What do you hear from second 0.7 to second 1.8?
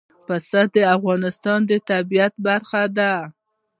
د افغانستان د